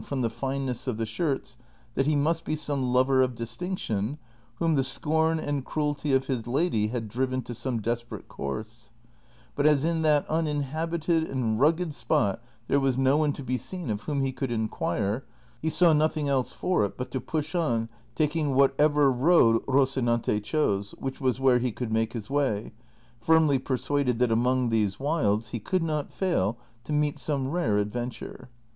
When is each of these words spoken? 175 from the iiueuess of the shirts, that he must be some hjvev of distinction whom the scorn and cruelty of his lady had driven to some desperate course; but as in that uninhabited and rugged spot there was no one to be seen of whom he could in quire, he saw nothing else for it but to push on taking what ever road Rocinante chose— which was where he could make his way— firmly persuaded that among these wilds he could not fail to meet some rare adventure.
175 0.01 0.07
from 0.09 0.23
the 0.65 0.71
iiueuess 0.73 0.87
of 0.87 0.97
the 0.97 1.05
shirts, 1.05 1.57
that 1.93 2.07
he 2.07 2.15
must 2.15 2.43
be 2.43 2.55
some 2.55 2.85
hjvev 2.85 3.23
of 3.23 3.35
distinction 3.35 4.17
whom 4.55 4.73
the 4.73 4.83
scorn 4.83 5.39
and 5.39 5.63
cruelty 5.63 6.11
of 6.11 6.25
his 6.25 6.47
lady 6.47 6.87
had 6.87 7.07
driven 7.07 7.43
to 7.43 7.53
some 7.53 7.79
desperate 7.79 8.27
course; 8.27 8.93
but 9.55 9.67
as 9.67 9.85
in 9.85 10.01
that 10.01 10.27
uninhabited 10.27 11.21
and 11.25 11.59
rugged 11.59 11.93
spot 11.93 12.41
there 12.67 12.79
was 12.79 12.97
no 12.97 13.15
one 13.17 13.31
to 13.31 13.43
be 13.43 13.59
seen 13.59 13.91
of 13.91 14.01
whom 14.05 14.21
he 14.21 14.31
could 14.31 14.49
in 14.49 14.67
quire, 14.67 15.23
he 15.61 15.69
saw 15.69 15.93
nothing 15.93 16.27
else 16.27 16.51
for 16.51 16.83
it 16.83 16.97
but 16.97 17.11
to 17.11 17.21
push 17.21 17.53
on 17.53 17.87
taking 18.15 18.55
what 18.55 18.73
ever 18.79 19.11
road 19.11 19.63
Rocinante 19.67 20.43
chose— 20.43 20.95
which 20.97 21.21
was 21.21 21.39
where 21.39 21.59
he 21.59 21.71
could 21.71 21.93
make 21.93 22.13
his 22.13 22.27
way— 22.27 22.71
firmly 23.21 23.59
persuaded 23.59 24.17
that 24.17 24.31
among 24.31 24.69
these 24.69 24.99
wilds 24.99 25.49
he 25.49 25.59
could 25.59 25.83
not 25.83 26.11
fail 26.11 26.57
to 26.85 26.91
meet 26.91 27.19
some 27.19 27.51
rare 27.51 27.77
adventure. 27.77 28.49